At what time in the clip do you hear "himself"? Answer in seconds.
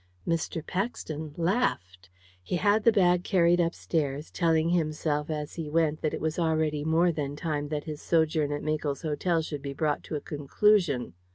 4.69-5.29